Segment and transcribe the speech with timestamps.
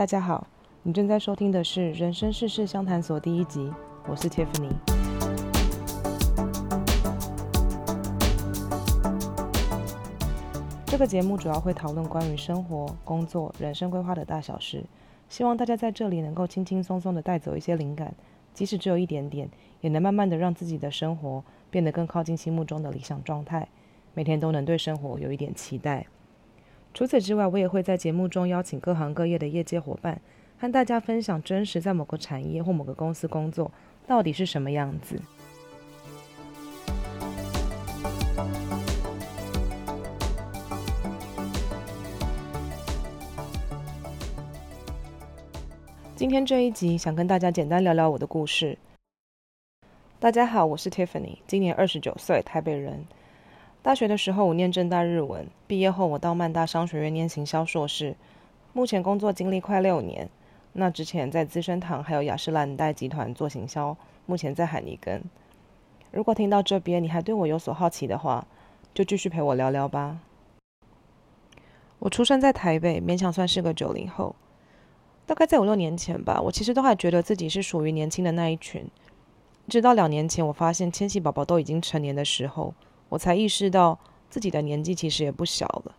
[0.00, 0.46] 大家好，
[0.82, 3.70] 你正在收听的是《人生世事相谈所》第一集，
[4.08, 4.70] 我是 Tiffany。
[10.86, 14.82] 这个节目主要会讨论关于生活、工作、人生规划的大小事，
[15.28, 18.14] 希望大家在这里能够轻轻松松的带走一些灵感，
[18.54, 19.50] 即使只有一点点，
[19.82, 23.68] 也能慢慢的让自己的生活变得更靠近心目中的理想状态，
[24.14, 26.06] 每天都能对生活有一点期待。
[26.92, 30.20] 除此之外，我也会在节目中邀请各行各业的业界伙伴，
[30.58, 33.72] 和大家分享真实在某个产业或某个公司工作
[34.06, 35.18] 到底是什么样子。
[46.16, 48.76] 今天这一集想跟大家简单聊聊我的故事。
[50.18, 53.06] 大家好，我是 Tiffany，今年二十九岁，台北人。
[53.82, 55.48] 大学的时候，我念正大日文。
[55.66, 58.14] 毕业后，我到曼大商学院念行销硕士。
[58.74, 60.28] 目前工作经历快六年。
[60.74, 65.24] 那之前在资生堂还有雅诗兰黛集团做行销，目前在海尼根。
[66.10, 68.46] 如果听到这边你还对我有所好奇的话，
[68.92, 70.18] 就继续陪我聊聊吧。
[72.00, 74.36] 我出生在台北，勉强算是个九零后。
[75.24, 78.86] 大概在五六年前吧，我其实都还觉得自己是属于年轻的那一群。
[79.68, 82.74] 直到两年前，我发现千禧宝宝都已经成年的时候。
[83.10, 83.98] 我才意识到
[84.30, 85.94] 自己的年纪其实也不小了。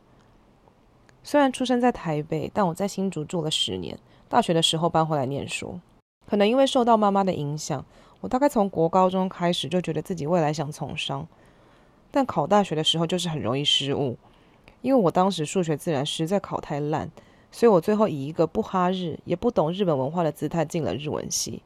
[1.23, 3.95] 虽然出生在台北，但我在新竹住了十年。
[4.28, 5.80] 大学的时候搬回来念书，
[6.26, 7.86] 可能因为受到妈妈的影响，
[8.22, 11.28] 我大概从国高中开始就觉得自己未来想从商。
[12.09, 14.17] 但考大学的时候就是很容易失误，
[14.82, 17.12] 因为我当时数学自然实在考太烂，
[17.52, 21.62] 所以我最后以一个不哈日也不懂日本文化的姿态进了日文系。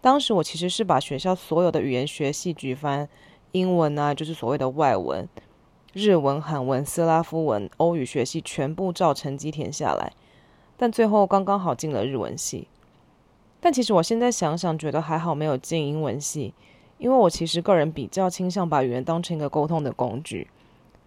[0.00, 3.08] 当时我其实是把学校所有的语言学系举凡。
[3.52, 5.28] 英文啊，就是所谓的外文，
[5.92, 10.12] 日文、韩文、斯拉夫文、欧语学系全部照成绩填下来，
[10.76, 12.68] 但最后刚刚好进了日文系。
[13.60, 16.54] 但其实我现在想想，觉得还好没有进英文系，
[16.98, 20.48] 因为我其实个人比较倾向把语言当成一个沟通的工具。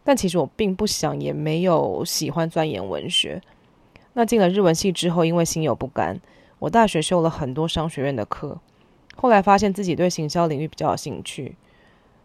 [0.03, 3.41] 但其实我并不想，也没有喜欢钻研文学。
[4.13, 6.21] 那进了日文系之后，因为心有不甘，
[6.59, 8.59] 我大学修了很多商学院的课，
[9.15, 11.55] 后来发现自己对行销领域比较有兴趣。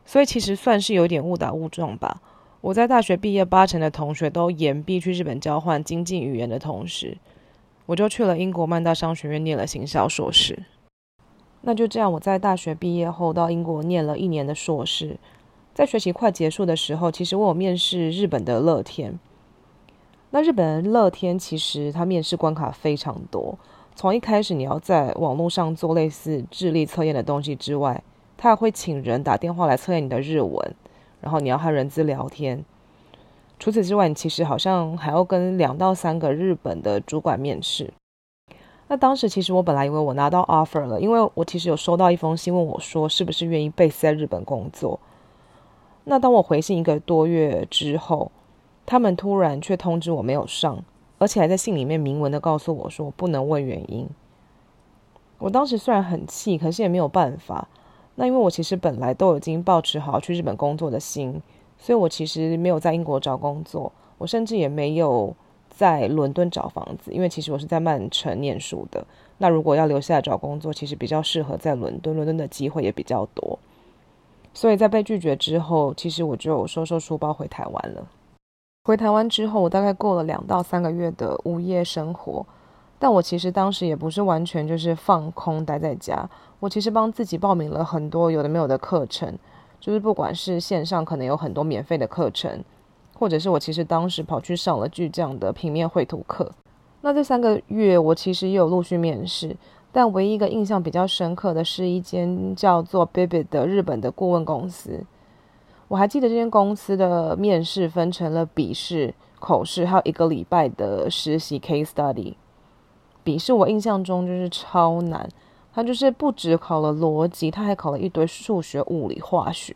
[0.04, 2.20] 所以其实算是有点误打误撞吧。
[2.60, 7.16] 我在大学毕业，八成的同学都延毕去日本交换精进语言的同时，
[7.86, 10.64] 我就去了英国曼大商学院念了行销硕士。
[11.62, 15.18] 那就这样，我在大学毕业后到英国念了一年的硕士。
[15.72, 19.18] 在学习快结束的时候，其实我有面试日本的乐天。
[20.30, 23.58] 那日本乐天其实它面试关卡非常多，
[23.94, 28.02] 从一开始你要在网络上做类似智力测验的东西之外。
[28.42, 30.74] 他还会请人打电话来测验你的日文，
[31.20, 32.64] 然后你要和人资聊天。
[33.58, 37.92] 除此之外，你其实好像还要跟两到三个日本的主管面试。
[38.88, 44.98] 那当时其实我本来以为我拿到 offer 了，因为我其实有收到一封信问我说是不是愿意 base 在日本工作。
[46.04, 48.32] 那当我回信一个多月之后，
[48.86, 50.82] 他们突然却通知我没有上，
[51.18, 54.08] 而且还在信里面明文的告诉我说我不能问原因。
[55.36, 57.68] 我当时虽然很气，可是也没有办法。
[58.20, 61.40] 那因为我其实本来都已经抱持好去日本工作的心，
[61.78, 65.34] 所以我其实没有在英国找工作，我甚至也没有
[65.70, 69.02] 在伦敦找房子，因为其实我是在曼城念书的。
[69.38, 73.58] 那如果要留下来找工作，其实比较适合在伦敦，伦敦的机会也比较多。
[74.52, 78.06] 所以在被拒绝之后，其实我就收收书包回台湾了。
[78.84, 82.44] 回台湾之后，我大概过了两到三个月的无业生活。
[82.98, 86.28] 但我其实当时也不是完全就是放空待在家，
[86.60, 89.36] 我其实帮自己报名了很多有的没有的课程，
[89.80, 92.62] 就是不管是线上可能有很多免费的课程，
[93.18, 96.52] 或者是我其实当时跑去上了巨匠的平面绘图课。
[97.00, 99.56] 那这三个月我其实也有陆续面试，
[99.90, 105.04] 但唯一一个印象比较深刻的是一间叫做 Bibit 的日本的顾问公司。
[105.88, 112.34] 我还记得这间公司的面试分成了笔试、口试，还有一个礼拜的实习 case study。
[113.24, 115.28] 笔试我印象中就是超难，
[115.80, 119.74] 他就是不只考了逻辑，他还考了一堆数学、物理、化学。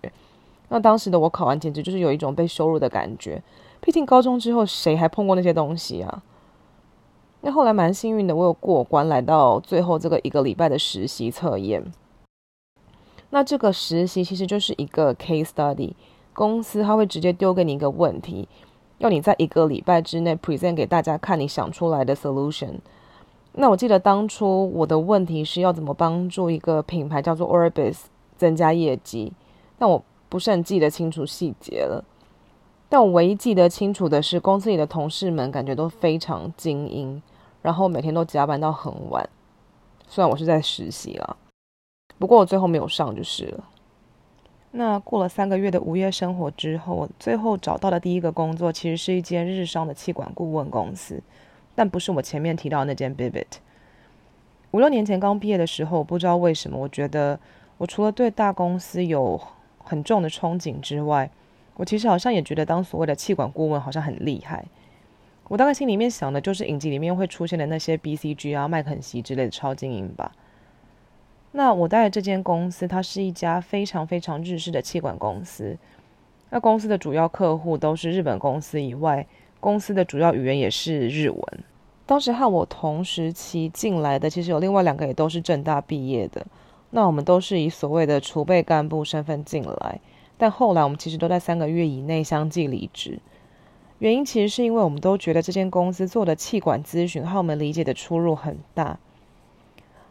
[0.69, 3.43] 那当时的我考完，简直就是有一种被羞辱的感觉。
[3.81, 6.23] 毕竟高中之后谁还碰过那些东西啊？
[7.41, 11.83] 那后来蛮幸运的，我有过关，来到最后这个一个礼拜的实习测验。
[13.31, 15.95] 那这个实习其实就是一个 case study，
[16.35, 18.47] 公司他会直接丢给你一个问题，
[18.99, 22.81] 要你在一个礼拜之内 present 给大家看你想出来的 solution。
[23.56, 27.99] 那我记得当初我的问题是要怎么帮助一个品牌叫做 Orbis
[28.37, 29.33] 增加业绩，
[29.79, 32.05] 但我不是很记得清楚细节了。
[32.89, 37.23] 但我唯一记得清楚的是，公司里的同事们感觉都非常精英，
[37.62, 39.29] 然后每天都加班到很晚。
[40.09, 41.37] 虽然我是在实习啦，
[42.19, 43.65] 不过我最后没有上就是了。
[44.73, 51.23] 那过了三个月的无业生活之后，我最后找到的第一个工作其实是一间日商的气管顾问公司，
[51.75, 53.47] 但不是我前面提到那间 Bibit。
[54.71, 57.38] 五六年前刚毕业的时候，我不知道为什么，我觉得
[57.79, 59.41] 我除了对大公司有
[59.79, 61.31] 很重的憧憬之外，
[61.76, 64.65] 我其实好像也觉得当所谓的气管顾问好像很厉害。
[65.49, 70.32] 我大概心里面想的就是影集里面会出现的那些 BCG 啊、麦肯锡之类的超精英吧。
[71.53, 75.76] 那我待的这间公司，它是一家非常非常日式的气管公司。
[76.50, 79.26] 那公司的主要客户都是日本公司以外，
[79.64, 81.43] 公司的主要语言也是日文。
[82.05, 86.46] 当时和我同时期进来的，其实有另外两个也都是正大毕业的。
[86.90, 90.02] 那我们都是以所谓的储备干部身份进来，
[90.37, 93.20] 但后来我们其实都在三个月以内相继离职。
[94.00, 98.99] 原因其实是因为我们都觉得这间公司做的气管咨询和我们理解的出入很大。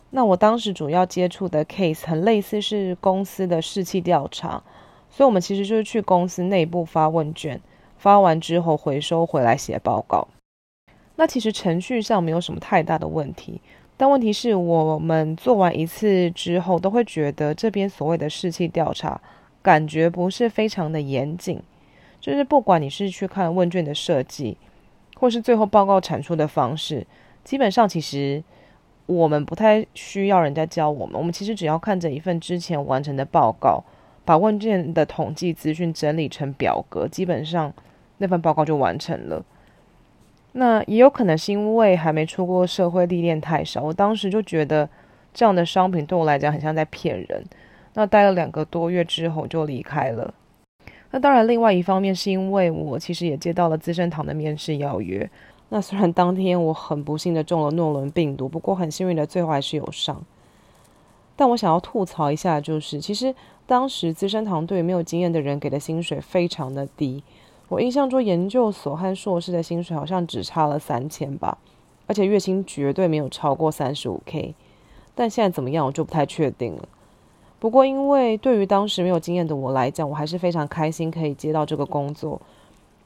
[0.10, 4.64] 那我当时主要接触的 case 很类似是公司的士气调查，
[5.12, 7.62] 所以我们其实就是去公司内部发问卷，
[8.04, 10.28] 发完之后回收回来写报告。
[11.16, 13.62] 那其实程序上没有什么太大的问题，
[13.96, 19.22] 但问题是我们做完一次之后，都会觉得这边所谓的士气调查
[19.62, 21.62] 感觉不是非常的严谨。
[22.20, 24.58] 就是不管你是去看问卷的设计，
[25.18, 27.08] 或是最后报告产出的方式，
[27.46, 28.44] 基本上其实
[29.06, 31.16] 我们不太需要人家教我们。
[31.18, 33.82] 我们其实只要看着一份之前完成的报告，
[34.26, 37.74] 把问卷的统计资讯整理成表格，基本上
[38.24, 39.44] 那份报告就完成了。
[40.54, 44.88] 那也有可能是因为还没出过社会历练太少，我当时就觉得
[45.34, 47.44] 这样的商品对我来讲很像在骗人。
[47.96, 50.34] 那待了两个多月之后就离开了。
[51.12, 55.30] 那当然，另外一方面是因为我其实也接到了资生堂的面试邀约。
[55.68, 60.24] 那虽然当天我很不幸的中了诺伦病毒，不过很幸运的最后还是有上。
[61.36, 63.34] 但我想要吐槽一下，就是其实
[63.66, 67.24] 当时资生堂对没有经验的人给的薪水非常的低。
[67.74, 71.58] 我印象中研究所和硕士的薪水好像只差了三千吧，
[72.06, 74.54] 而且月薪绝对没有超过三十五 K。
[75.16, 76.88] 但现在怎么样，我就不太确定了。
[77.60, 82.40] 不过，因为对于当时没有经验的我来讲，我还是非常开心可以接到这个工作。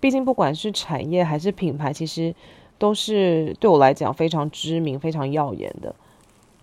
[0.02, 2.36] 毕竟，不管是产业还是品牌，其实
[2.78, 5.96] 都是对我来讲非常知名、非常耀眼的。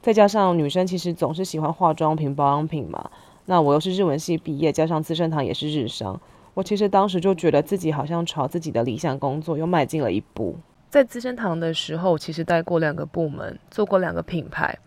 [0.03, 3.11] 再加上女生其实总是喜欢化妆品、保养品嘛，
[3.47, 6.21] 那我又是日文系毕业，加上资生堂也是日商，
[6.55, 10.57] 我其实当时就觉得自己好像朝自己的理想工作又迈进了一步。
[10.89, 14.79] 在资生堂的时候，其实待过两个部门，做过两个品牌。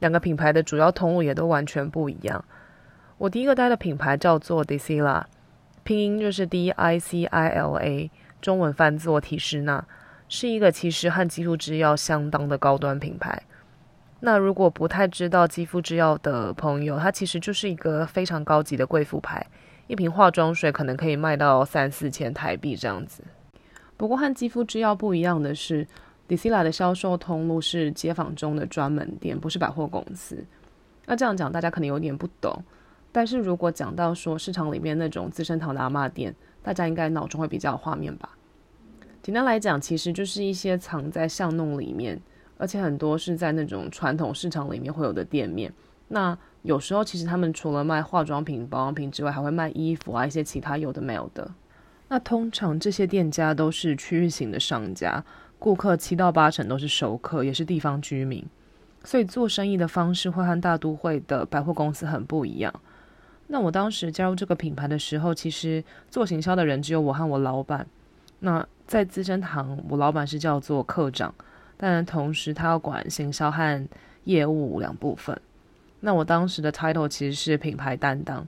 [0.00, 2.44] 两个品牌的主要通路也都完全不一样。
[3.18, 5.22] 我第一个待的品牌叫做 Dicila，
[5.84, 8.10] 拼音就是 D I C I L A，
[8.40, 9.86] 中文翻作提诗娜，
[10.28, 13.40] 是一个其实和肌肤之钥相当的高端品牌。
[14.18, 19.46] 那如果不太知道肌肤之钥的朋友，它其实就是一个非常高级的贵妇牌，
[19.86, 23.22] 一瓶化妆水可能可以卖到三四千台币这样子。
[23.96, 25.86] 不过和肌肤之钥不一样的是
[26.28, 30.44] ，Dicila 的销售通路是街坊中的专门店，不是百货公司。
[31.06, 32.64] 那这样讲大家可能有点不懂，
[33.10, 38.30] 但是如果讲到说市场里面那种资生堂的阿嬷店，大家应该脑中会比较有画面吧？
[39.22, 42.20] 简单来讲，其实就是一些藏在巷弄里面，
[42.56, 45.72] 而且很多是在那种传统市场里面会有的店面。
[46.08, 51.50] 那有时候其实他们除了卖化妆品、保养品之外，还会卖衣服啊，一些其他有的没有的。
[52.08, 55.24] 那通常这些店家都是区域型的商家。
[55.58, 58.44] 顾客七到八成都是熟客，也是地方居民，
[59.04, 62.74] 所以做生意的方式会和大都会的百货公司很不一样。
[63.46, 67.86] 那我当时加入这个品牌的时候，其实做行销的人只有我和我老板。
[68.40, 71.32] 那在资生堂，我老板是叫做课长，
[71.76, 73.88] 但同时他要管行销和
[74.24, 75.40] 业务两部分。
[76.02, 78.46] 那我当时的 title 其实是品牌担当，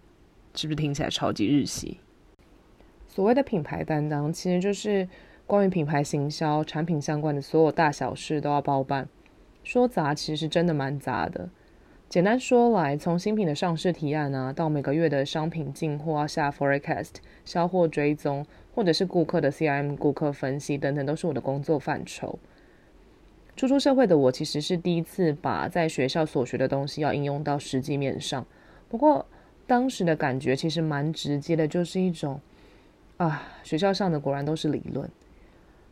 [0.55, 2.01] 是不是听起来超级日系？
[3.09, 5.09] 所谓的品牌担当，其实就是。
[5.47, 9.07] 关于品牌行销、产品相关的所有大小事都要包办，
[9.63, 11.51] 说杂其实是真的蛮杂的。
[12.09, 22.39] 简单说来，从新品的上市提案啊，到每个月的商品进货啊、下 forecast、销货追踪，或者是顾客的 CRM、顾客分析等等，都是我的工作范畴。
[23.57, 28.45] 初出社会的我，其实是第一次把在学校所学的东西要应用到实际面上。
[28.89, 29.25] 不过
[29.67, 32.41] 当时的感觉其实蛮直接的，就是一种
[33.17, 35.09] 啊，学校上的果然都是理论。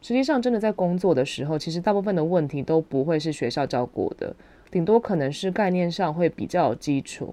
[0.01, 4.35] 实际上，真的在工作的时候，其实大部分的问题都不会是学校教过的，
[4.69, 7.33] 顶多可能是概念上会比较有基础。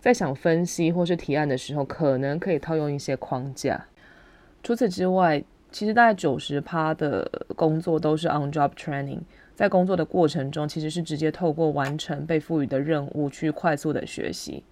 [0.00, 3.86] 在想分析或是提案的时候，可能可以套用一些框架。
[4.64, 9.20] 除此之外，其实大概九十趴的工作都是 on job training，
[9.60, 14.64] 在工作的过程中，其实是直接透过完成被赋予的任务去快速的学习。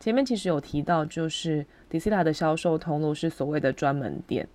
[0.00, 4.48] 前面其实有提到，就是 Decila 的销售通路是所谓的专门店，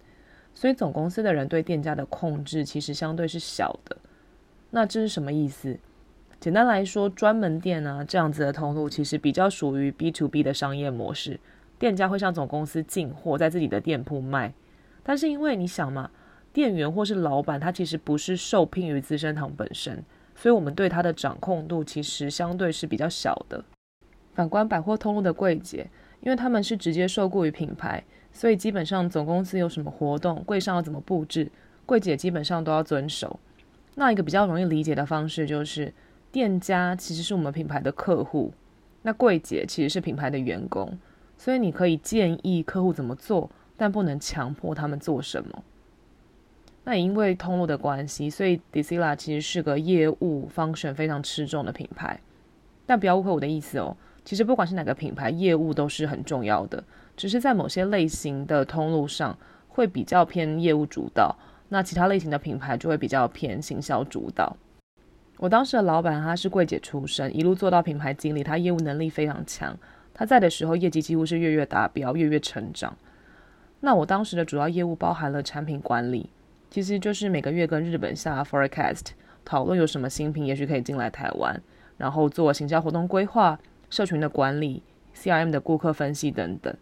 [0.55, 3.95] 所以总公司的人对店家的控制其实相对是小的。
[4.71, 5.77] 那这是什么意思？
[6.39, 11.39] 简单来说，专门店啊这样子的通路其实比较属于 B to B 的商业模式，
[11.77, 14.55] 店家会向总公司进货，在自己的店铺卖。
[15.03, 16.09] 但是因为你想嘛，
[16.53, 20.03] 店员或是老板他其实不是受聘于资生堂本身，
[20.36, 23.63] 所以我们对他的掌控度其实相对是比较小的。
[24.34, 25.89] 反观百货通路的柜姐，
[26.22, 31.51] 因为他们是直接受雇于品牌，所以基本上总公司有什么活动，柜上要怎么布置，
[31.86, 33.39] 柜姐基本上都要遵守。
[33.96, 35.93] 那一个比较容易理解的方式就是，
[36.31, 38.53] 店家其实是我们品牌的客户，
[39.01, 40.98] 那柜姐其实是品牌的员工，
[41.38, 45.63] 所以你可以建议客户怎么做，但不能强迫他们做什么。
[46.83, 52.19] 那也因为通路的关系，所以 Decila 其实是个业务方选非常吃重的品牌。
[52.85, 53.95] 但不要误会我的意思哦，
[54.25, 56.83] 其实不管是哪个品牌，业务都是很重要的，
[57.15, 59.38] 只是在某些类型的通路上
[59.69, 61.35] 会比较偏业务主导。
[61.69, 64.57] 那其他类型的品牌就会比较偏行销主导。
[65.38, 69.77] 我当时的老板他是柜姐出身，一路做到品牌经理，他业务能力非常强。
[70.13, 72.93] 他在的时候业绩几乎是月月达标，月月成长。
[73.79, 76.29] 那我当时的主要业务包含了产品管理，
[76.71, 79.07] 其实就是每个月跟日本下 forecast
[79.43, 81.61] 讨论有什么新品，也许可以进来台湾，
[81.97, 83.59] 然后做行销活动规划、
[83.89, 84.81] 社群的管理、
[85.13, 86.73] CRM 的顾客分析等等。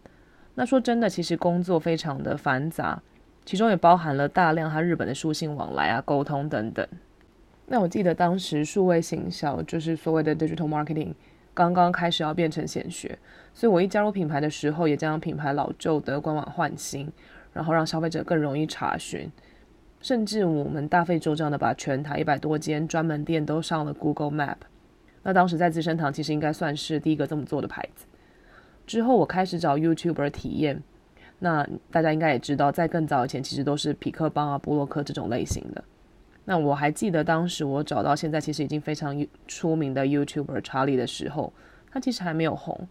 [0.54, 3.02] 那说真的，其实工作非常的繁杂。
[3.44, 6.86] 其中也包含了大量和日本的书信往来啊、沟通等等。
[7.66, 11.14] 那我记得当时数位行销就是所谓的 digital marketing
[11.52, 13.18] 刚刚开始要变成显学，
[13.52, 17.10] 所以我一加入品牌的时候，也将品牌老旧的官网换新，
[17.52, 19.28] 然后让消费者更容易查询。
[20.00, 24.56] 甚至我们大费周章的把全台一百多间专门店都上了 Google Map。
[25.22, 28.06] 那当时在资生堂其实应该算是第一个这么做的牌子。
[28.86, 30.82] 之后我开始找 YouTuber 体验。
[31.42, 35.82] 那大家应该也知道，在更早以前，其实都是匹克邦啊、布洛克这种类型的。
[36.44, 41.50] 那我还记得当时我找到现在其实已经非常出名的 YouTuber 查理的时候，
[41.90, 42.86] 他其实还没有红。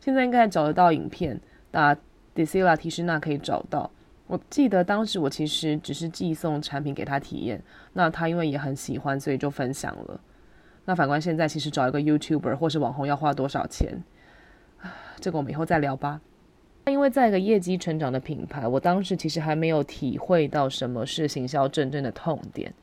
[0.00, 1.40] 现在应该找得到影片，
[1.70, 1.96] 打
[2.34, 3.88] Decila 提示那可以找到。
[4.26, 7.62] 我记得当时我其实只是寄送产品给他体验，
[7.92, 10.20] 那他因为也很喜欢，所以就分享了。
[10.84, 14.02] 那反观现在，其实找一个 YouTuber 或是网红要花多少钱？
[15.20, 16.20] 这个我们以后再聊吧。
[16.86, 22.74] 因为在一个业绩成长的品牌，我当时其实还没有体会到什么是行销真正的痛点，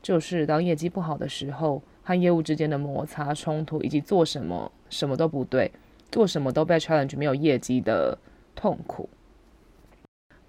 [0.00, 5.72] 就是当业绩不好的时候，和业务之间的摩擦冲突，以及做什么什么都不对，
[6.12, 8.16] 做什么都被 challenge 没有业绩的
[8.54, 9.08] 痛苦。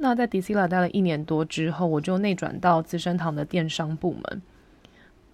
[0.04, 4.42] 那在 Decila 待了一年多之后，我就内转到资生堂的电商部门。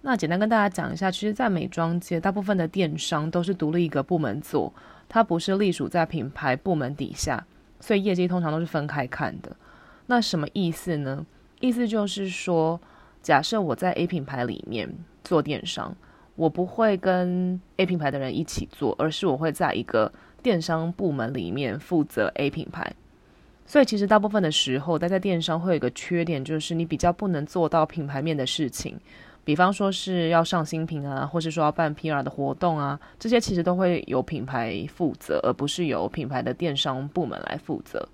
[0.02, 4.72] 那简单跟大家讲一下，其实，在美妆界，大部分的电商都是独立一个部门做，
[5.08, 7.44] 它不是隶属在品牌部门底下。
[7.80, 9.56] 所以业绩通常都是分开看的，
[10.06, 11.26] 那什么意思呢？
[11.58, 12.80] 意思就是说，
[13.20, 14.88] 假设我在 A 品牌里面
[15.24, 15.96] 做电商，
[16.36, 20.12] 我不会跟 A 品牌的人一起做，而是我会在一个
[20.44, 22.94] 电商部门里面负责 A 品牌。
[23.70, 28.98] 所以其实大部分的时候，待在电商会有一个缺点，就是你比较不能做到品牌面的事情。
[29.44, 38.08] 比方说是要上新品啊，或是说要办 PR 的活动啊，这些其实都会由品牌负责，而不是由品牌的电商部门来负责。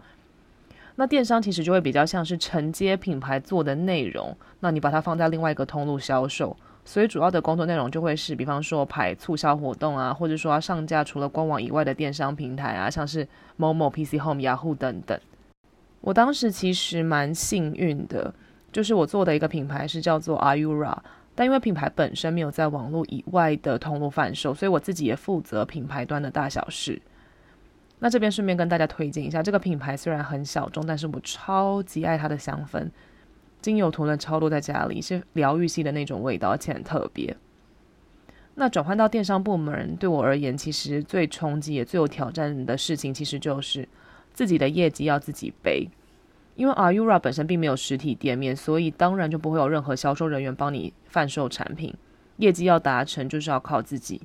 [0.97, 15.19] 那电商其实就会比较像是承接品牌做的内容，那你把它放在另外一个通路销售，所以主要的工作内容就会是，比方说排促销活动啊，或者说要上架除了官网以外的电商平台啊，像是某某、PC Home、雅虎等等。
[16.07, 18.33] 我当时其实蛮幸运的。
[18.73, 20.97] 就是我做的一个品牌是叫做 Ayura，
[21.35, 27.01] 但因为品牌本身没有在网络以外的通路贩售，所以我自己也负责品牌端的大小事。
[28.01, 32.89] 那这边顺便跟大家推荐一下，这个品牌虽然很小众，但是我超级爱它的香氛，
[33.63, 37.35] 精油涂了超多在家里，是疗愈系的那种味道，而且很特别。
[38.57, 43.89] 那转换到电商部门，对我而言，其实最冲击也最有挑战的事情，其实就是
[44.37, 45.89] 自己的业绩要自己背。
[46.55, 51.93] 因为 Aura 本身并没有实体店面，所以当然就不会有任何销售人员帮你贩售产品。
[52.37, 54.21] 业绩要达成，就是要靠自己。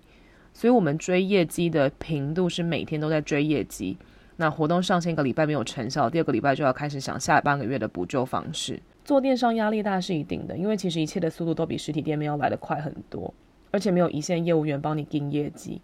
[0.54, 3.98] 所以，我们追业绩的频度是每天都在追业绩。
[4.36, 8.82] 那活动上线一个礼拜没有成效，第二个礼拜就要开始想下半个月的补救方式。
[9.04, 13.34] 做电商压力大是一定的，因为其实一切的速度都比实体店面要来得快很多，
[13.72, 15.82] 而且没有一线业务员帮你盯业绩。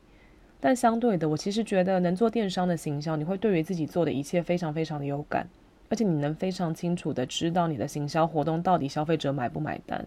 [0.67, 5.47] 但相对的，我其实觉得能做电商的行销，你会对于自己做的一切非常非常的有感。
[5.87, 10.05] 而且你能非常清楚的知道你的行销活动到底消费者买不买单。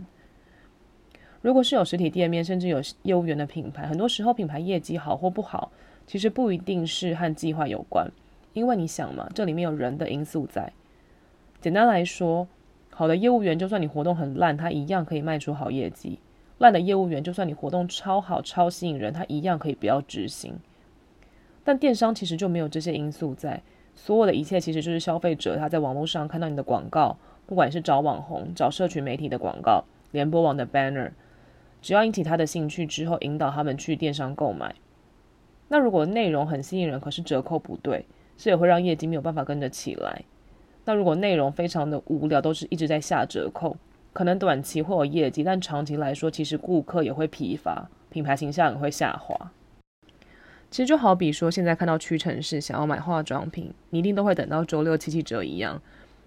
[1.40, 5.72] 如果是有实体店面，甚至有业务员的品牌，很多时候品牌业绩好或不好，
[6.06, 8.06] 其实不一定是和计划有关，
[8.52, 10.70] 因为你想嘛，这里面有人的因素在。
[11.62, 12.46] 简单来说，
[12.90, 16.18] 好的业务员，就算你活动很烂，他一样可以卖出好业绩；
[16.60, 20.58] 烂的业务员，就算你活动超好、超吸引人，他一样可以不要执行。
[21.64, 23.62] 但电商其实就没有这些因素在，
[23.96, 31.12] 所有的一切其实就是消费者他在网络上看到你的广告，不管是找网红、找社群媒体的广告、联播网的 banner，
[31.80, 34.74] 只要引起他的兴趣之后，引导他们去电商购买。
[35.68, 38.04] 那如果内容很吸引人，可是折扣不对，
[38.36, 40.24] 这也会让业绩没有办法跟着起来。
[40.84, 43.76] 那如果内容非常的无聊，都是一直在下折扣，
[44.12, 49.52] 可能短期会有业绩，但长期来说，其实顾客也会疲乏，品牌形象也会下滑。
[50.70, 55.80] 其实就好比说，现在看到屈臣氏想要买化妆品，你一定都会等到周六七七折一样，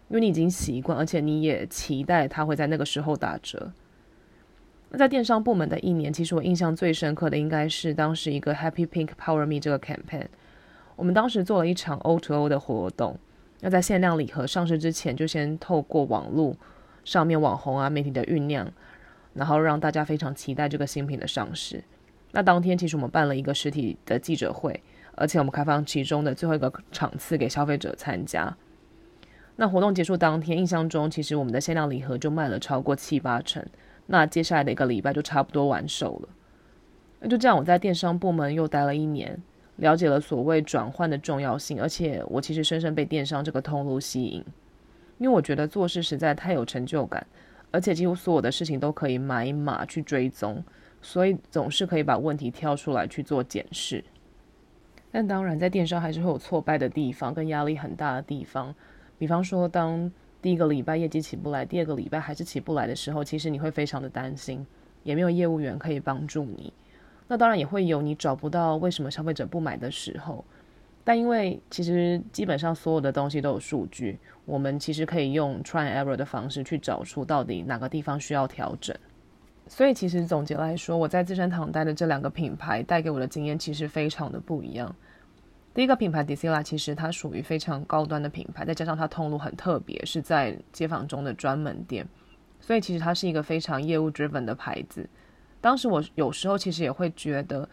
[0.09, 3.71] 因为你已经习惯，而且你也期待它会在那个时候打折。
[4.89, 10.27] 那在电商部门的一年，其实我印象最深刻的应该是当时一个 Happy Pink Power Me 这个 campaign。
[10.95, 13.17] 我们当时做了一场 O to O 的活动，
[13.61, 16.55] 要在限量礼盒上市之前，就先透过网络
[17.03, 18.71] 上面网红啊媒体的酝酿，
[19.33, 21.83] 然后让大家非常期待这个新品的上市。
[22.31, 24.81] 那当天其实我们办了一个实体的记者会，
[25.15, 28.55] 而且我们开放其中的最后一个场次给消费者参加。
[29.55, 33.63] 那活动结束当天，印象中其实我们的限量礼盒就卖了超过七八成。
[34.07, 36.29] 那接下来的一个礼拜就差不多完售了。
[37.19, 39.39] 那就这样，我在电商部门又待了一年，
[39.75, 44.43] 了解了所谓转换的重要性，而且我其实深深被电商这个通路吸引，
[45.23, 47.25] 因为我觉得做事实在太有成就感，
[47.71, 50.61] 而且几乎所有的事情都可以买码去追踪，
[51.01, 54.03] 所以总是可以把问题挑出来去做检视。
[55.09, 58.75] 但当然，在电商还是会有挫败的地方，跟压力很大的地方，
[59.17, 60.11] 比方说当。
[60.41, 64.67] 第一个礼拜业绩起不来，第二个礼拜还是起不来的时候，其实你会非常的担心，
[65.03, 66.73] 也没有业务员可以帮助你。
[67.29, 70.43] 那当然也会有你找不到为什么消费者不买的时候，
[71.03, 78.95] 但因为其实基本上所有的东西都有数据，我们其实可以用 try and error 的方式去找出到底哪个地方需要调整。
[79.67, 84.93] 所以其实总结来说，我在资生堂待的这两个品牌带给我的经验其实非常的不一样。
[85.73, 92.07] 第一个品牌 DCLA 其实它属于非常高端的品牌，再加上它通路很特别，是在街坊中的专门店，
[92.59, 95.09] 所以其实它是一个非常业务 driven 的牌子。
[95.59, 97.67] 当时我有时候其实也会觉得，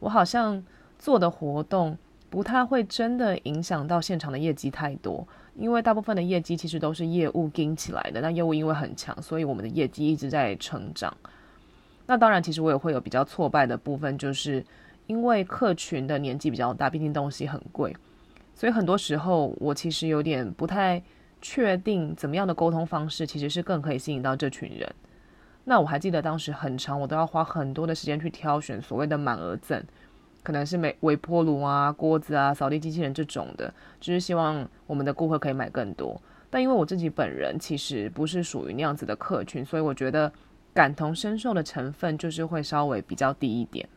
[0.00, 0.64] 我好像
[0.98, 1.96] 做的活动
[2.36, 8.20] 不太会真的影响到现场的业绩太多，因为大部分的业绩其实都是业务撑起来的。
[8.20, 11.16] 那业务因为很强，所以我们的业绩一直在成长。
[12.04, 14.62] 那当然，其实我也会有比较挫败的部分，就是。
[15.06, 17.96] 因为客群的年纪比较大，毕竟东西很贵，
[18.56, 21.00] 所以很多时候我其实有点不太
[21.40, 24.94] 确定怎么样的沟通方式其实是更可以吸引到这群人。
[25.62, 29.80] 那我还记得当时很长，我都要花很多的时间去挑选所谓的满额赠，
[30.46, 36.22] 可能是微微波炉啊、锅子啊、扫地机器人这种的，就是希望我们的顾客可以买更多。
[36.48, 40.32] 但因为我自己本人其实不是属于那样子的客群，所以我觉得
[40.72, 43.88] 感同身受的成分就是会稍微比较低一点。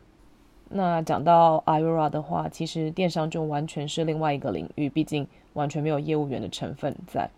[0.70, 7.30] 那讲到 IURA 的话，其实电商就完全是另外一个领域，毕竟完全没有业务员的成分在。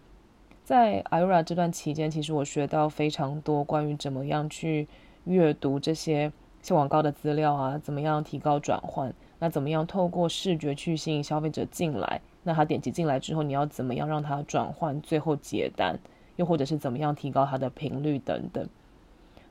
[0.65, 4.89] 在 IURA 这段期间，其实我学到非常多关于怎么样去
[5.25, 15.99] 阅读这些小广告的资料啊，怎么样提高转换，那怎么样透过视觉去吸引消费者进来，那他点击进来之后，你要怎么样让他转换，最后结单，
[16.37, 18.67] 又或者是怎么样提高他的频率等等。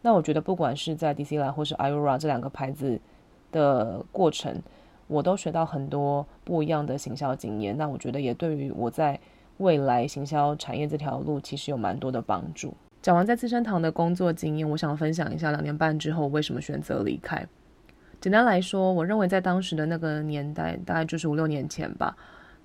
[0.02, 3.00] 那我觉得不管是在 DCLA 或是 Ayura 这两个牌子。
[3.54, 4.63] 的过程，
[5.08, 7.78] 我都学到很多不一样的行销经验。
[7.78, 9.19] 那我觉得也对于我在
[9.58, 12.74] 未来行销产业这条路，其实有蛮多的帮助。
[13.01, 17.43] 讲完在资生堂的工作经验，我想分享一下两年半之后为什么选择离开。
[18.19, 22.15] 简单来说，我认为在当时的那个年代，大概就是五六年前吧，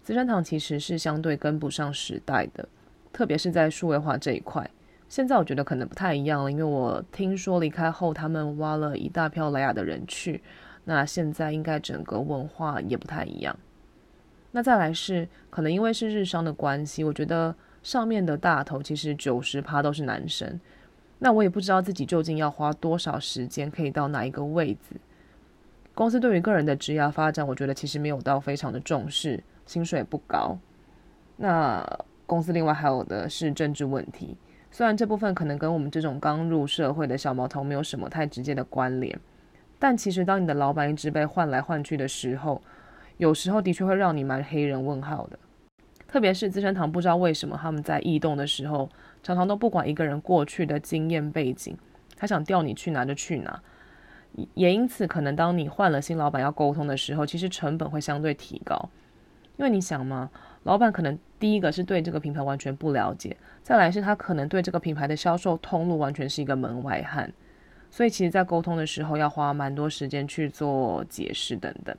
[0.03, 2.69] 资生堂其实是相对跟不上时代的，
[3.15, 4.69] 特别是在数位化这一块。
[5.09, 10.43] 现在我觉得可能不太一样了，因为我听说离开后，他们挖了一大票莱雅的人去。
[10.85, 13.59] 那现在应该整个文化也不太一样。
[14.53, 17.55] 那再来是可能因为是日商的关系，我觉得
[17.87, 20.59] 上面的大头其实九十趴都是男生。
[21.21, 25.01] 那我也不知道自己究竟要花多少时间可以到哪一个位置。
[25.95, 30.59] 公司对于个人的职业发展，我觉得其实没有到非常的重视，薪水不高。
[31.37, 31.81] 那
[32.27, 34.37] 公司另外还有的是政治问题，
[34.73, 39.17] 虽然这部分可能跟我们这种刚入社会的小毛头没有什么太直接的关联。
[39.79, 42.61] 但其实，当你的老板一直被换来换去的时候，
[43.19, 45.39] 有时候的确会让你蛮黑人问号的。
[46.09, 48.89] 特别是资生堂，不知道为什么他们在异动的时候，
[49.23, 51.77] 常常都不管一个人过去的经验背景，
[52.17, 53.61] 他想调你去哪就去哪。
[54.55, 58.91] 也因此，可能当你换了新老板要沟通的时候，其实成本会相对提高。
[59.57, 60.31] 因为你想嘛，
[60.65, 67.33] 老板可能第一个是对这个品牌完全不了解，再来是他可能对这个品牌的销售通路完全是一个门外汉，
[67.91, 71.97] 所以其实在沟通的时候要花蛮多时间去做解释等等。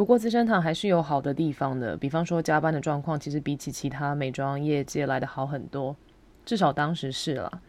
[0.00, 5.94] 不过资生堂还是有好的地方的，比方说加班的状况，其实比起其他美妆业界来的好很多，
[6.42, 7.60] 至少当时是了。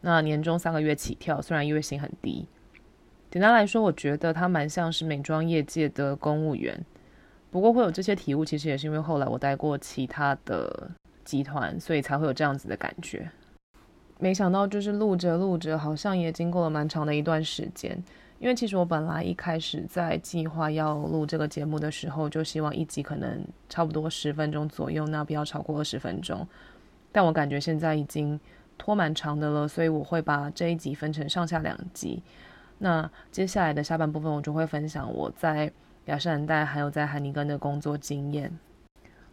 [0.00, 2.48] 那年终三个月起跳，虽然月薪很低。
[3.30, 6.76] 简单来说，我觉得他蛮像是美妆业界的公务员。
[7.52, 10.90] 不过会有这些体悟，其实也是因为后来我待过其他的
[11.24, 13.30] 集团，所以才会有这样子的感觉。
[14.18, 18.02] 没想到就是录着录着，好像也经过了蛮长的一段时间。
[18.38, 26.46] 因为其实我本来一开始在计划要录这个节目的时候，就希望一集可能差不多十分钟左右，那不要超过二十分钟。
[27.10, 28.38] 但我感觉现在已经
[28.76, 32.22] 拖蛮长的了，所以我会把这一集分成上下两集。
[32.78, 35.72] 那接下来的下半部分，我就会分享我在
[36.04, 38.52] 雅诗兰黛还有在海尼根的工作经验。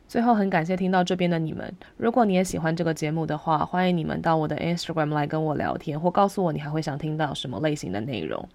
[0.07, 1.73] 最后，很感谢听到这边的你们。
[1.97, 8.47] 如果你也喜欢这个节目的话，欢迎你们到我的 Instagram 来跟我聊天，或告诉我你还会想听到什么类型的内容。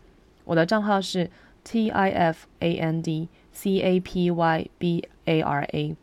[0.48, 1.30] 我的账号是
[1.62, 5.94] T I F A N D C A P Y B A R A，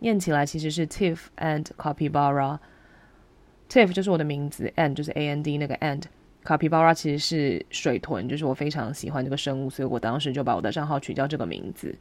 [0.00, 2.58] 念起来其实是 Tiff and Capybara。
[3.70, 6.02] Tiff 就是我的名字，and 就是 A N D 那个 and。
[6.44, 11.96] Capybara 其实是水豚，就是我非常喜欢这个生物，所以我当时就把我的账号取叫这个名字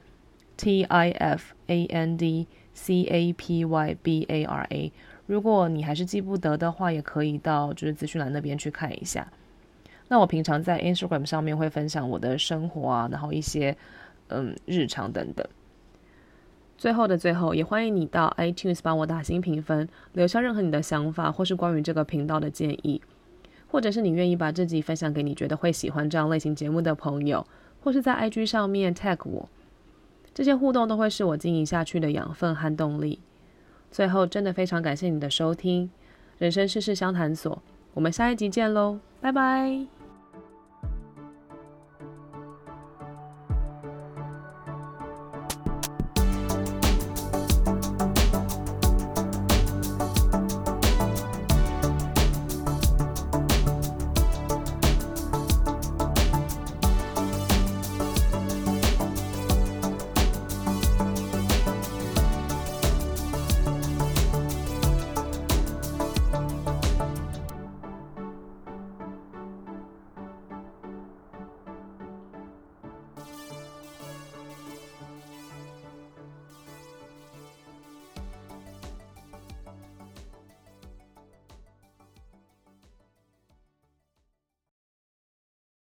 [0.58, 4.92] ，T I F A N D C A P Y B A R A。
[5.26, 9.26] 如果你还是记不得的话，也可以到就是资讯栏那边去看一下。
[10.08, 13.76] 那我平常在 Instagram 上面会分享我的生活啊，然后一些
[14.28, 15.46] 嗯日常等等。
[16.78, 23.02] 最后的最后，也欢迎你到 iTunes 帮我打星评分，留下任何你的想法或是关于这个频道的建议。
[23.70, 27.46] 或者是你愿意把这集分享给你觉得会喜欢这样类型节目的朋友，
[27.84, 29.50] 或是在 IG 上面 tag 我，
[30.34, 33.20] 这些互动都会是我经营下去的养分和动力。
[33.92, 35.90] 最后，真的非常感谢你的收听，
[36.38, 37.62] 人生事事相谈所，
[37.94, 39.97] 我们下一集见喽，拜拜。